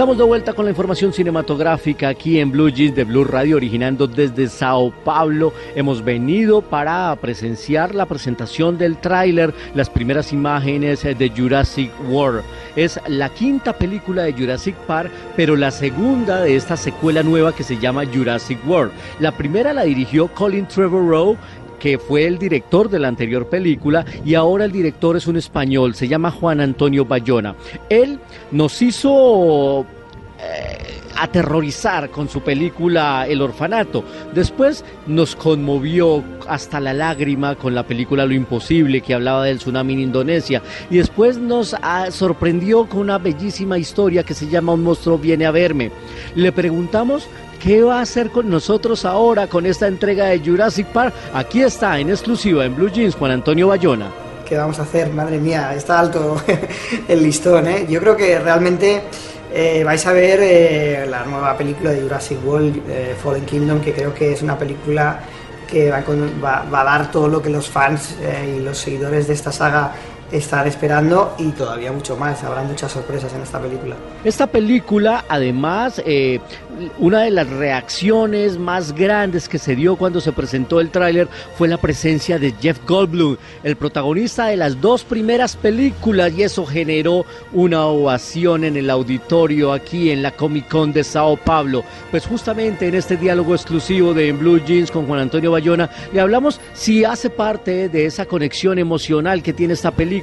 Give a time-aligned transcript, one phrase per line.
[0.00, 4.06] Estamos de vuelta con la información cinematográfica aquí en Blue Jeans de Blue Radio, originando
[4.06, 5.52] desde Sao Paulo.
[5.76, 12.42] Hemos venido para presenciar la presentación del tráiler, las primeras imágenes de Jurassic World.
[12.76, 17.62] Es la quinta película de Jurassic Park, pero la segunda de esta secuela nueva que
[17.62, 18.92] se llama Jurassic World.
[19.18, 21.36] La primera la dirigió Colin Trevorrow
[21.80, 25.94] que fue el director de la anterior película y ahora el director es un español,
[25.96, 27.56] se llama Juan Antonio Bayona.
[27.88, 28.20] Él
[28.52, 29.84] nos hizo
[30.38, 30.78] eh,
[31.20, 34.04] aterrorizar con su película El orfanato.
[34.34, 39.94] Después nos conmovió hasta la lágrima con la película Lo Imposible que hablaba del tsunami
[39.94, 44.82] en Indonesia y después nos ah, sorprendió con una bellísima historia que se llama Un
[44.82, 45.90] monstruo viene a verme.
[46.34, 47.28] Le preguntamos
[47.60, 51.12] ¿Qué va a hacer con nosotros ahora con esta entrega de Jurassic Park?
[51.34, 54.10] Aquí está en exclusiva en Blue Jeans Juan Antonio Bayona.
[54.48, 55.12] ¿Qué vamos a hacer?
[55.12, 56.42] Madre mía, está alto
[57.08, 57.86] el listón, ¿eh?
[57.86, 59.02] Yo creo que realmente
[59.52, 63.92] eh, vais a ver eh, la nueva película de Jurassic World, eh, Fallen Kingdom, que
[63.92, 65.20] creo que es una película
[65.68, 66.02] que va,
[66.70, 68.16] va- a dar todo lo que los fans
[68.56, 69.92] y los seguidores de esta saga
[70.32, 72.42] están esperando y todavía mucho más.
[72.44, 73.96] Habrá muchas sorpresas en esta película.
[74.24, 76.40] Esta película, además, eh,
[76.98, 81.68] una de las reacciones más grandes que se dio cuando se presentó el tráiler fue
[81.68, 87.24] la presencia de Jeff Goldblum, el protagonista de las dos primeras películas, y eso generó
[87.52, 91.84] una ovación en el auditorio aquí en la Comic Con de Sao Paulo.
[92.10, 96.60] Pues justamente en este diálogo exclusivo de Blue Jeans con Juan Antonio Bayona, le hablamos
[96.72, 100.19] si hace parte de esa conexión emocional que tiene esta película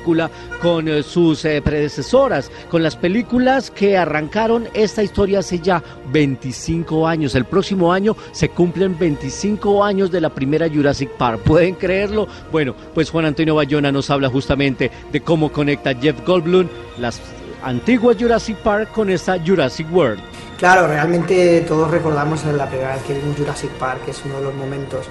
[0.62, 7.08] con eh, sus eh, predecesoras, con las películas que arrancaron esta historia hace ya 25
[7.08, 7.36] años.
[7.36, 11.42] El próximo año se cumplen 25 años de la primera Jurassic Park.
[11.42, 12.28] ¿Pueden creerlo?
[12.52, 17.22] Bueno, pues Juan Antonio Bayona nos habla justamente de cómo conecta Jeff Goldblum las
[17.64, 20.20] antiguas Jurassic Park con esta Jurassic World.
[20.58, 24.46] Claro, realmente todos recordamos la primera vez que vimos Jurassic Park, que es uno de
[24.46, 25.06] los momentos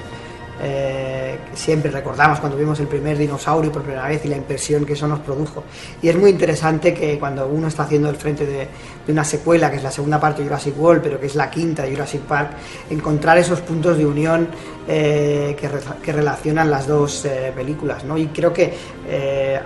[0.63, 4.95] eh, siempre recordamos cuando vimos el primer dinosaurio por primera vez y la impresión que
[4.95, 5.65] eso nos produjo.
[6.01, 8.69] Y es muy interesante que cuando uno está haciendo el frente de,
[9.09, 11.83] una secuela, que es la segunda parte de Jurassic World, pero que es la quinta
[11.83, 12.51] de Jurassic Park,
[12.91, 14.49] encontrar esos puntos de unión
[14.89, 18.05] eh, que, re- que relacionan las dos eh, películas.
[18.05, 18.17] ¿no?
[18.19, 18.75] Y creo que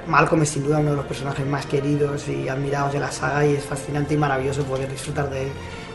[0.06, 3.46] Malcolm es sin duda uno de los personajes más queridos y admirados de la saga
[3.46, 5.48] y es fascinante y maravilloso poder disfrutar de él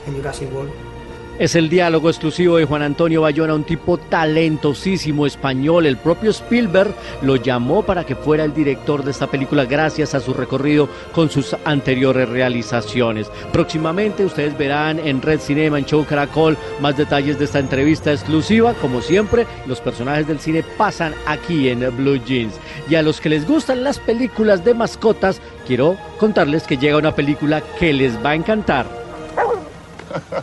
[0.07, 0.94] en Jurassic World.
[1.37, 5.85] Es el diálogo exclusivo de Juan Antonio Bayona, un tipo talentosísimo español.
[5.85, 10.21] El propio Spielberg lo llamó para que fuera el director de esta película gracias a
[10.21, 13.29] su recorrido con sus anteriores realizaciones.
[13.51, 18.73] Próximamente ustedes verán en Red Cinema, en Show Caracol, más detalles de esta entrevista exclusiva.
[18.75, 22.53] Como siempre, los personajes del cine pasan aquí en Blue Jeans.
[22.89, 27.13] Y a los que les gustan las películas de mascotas, quiero contarles que llega una
[27.13, 28.85] película que les va a encantar.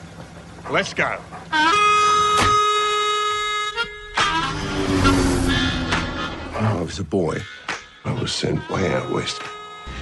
[0.72, 1.05] Let's go.
[6.55, 7.43] When I was a boy,
[8.06, 9.43] I was sent way out west.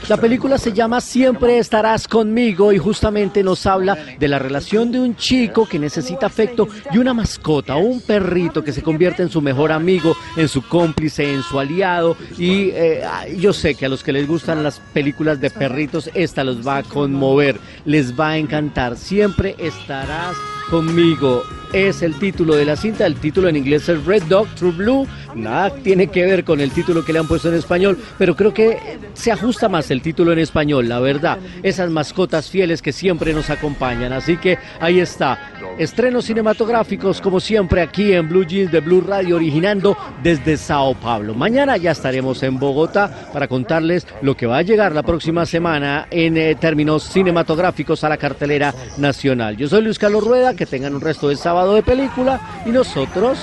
[0.08, 5.00] La película se llama Siempre estarás conmigo y justamente nos habla de la relación de
[5.00, 9.40] un chico que necesita afecto y una mascota, un perrito que se convierte en su
[9.40, 12.16] mejor amigo, en su cómplice, en su aliado.
[12.36, 13.02] Y eh,
[13.38, 16.78] yo sé que a los que les gustan las películas de perritos, esta los va
[16.78, 18.96] a conmover, les va a encantar.
[18.96, 20.34] Siempre estarás
[20.70, 21.42] conmigo.
[21.72, 25.06] Es el título de la cinta, el título en inglés es Red Dog True Blue,
[25.36, 28.53] nada tiene que ver con el título que le han puesto en español, pero creo
[28.53, 33.33] que se ajusta más el título en español, la verdad, esas mascotas fieles que siempre
[33.33, 38.80] nos acompañan, así que ahí está, estrenos cinematográficos como siempre aquí en Blue Jeans de
[38.80, 41.34] Blue Radio, originando desde Sao Paulo.
[41.34, 46.09] Mañana ya estaremos en Bogotá para contarles lo que va a llegar la próxima semana
[46.10, 49.56] en eh, términos cinematográficos a la cartelera nacional.
[49.56, 53.39] Yo soy Luis Carlos Rueda, que tengan un resto de sábado de película y nosotros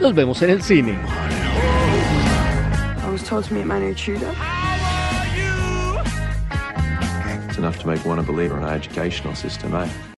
[0.00, 0.96] nos vemos en el cine.
[3.04, 4.32] I was told to meet my new tutor.
[7.48, 10.10] It's enough to make one a believer in our educational system, eh?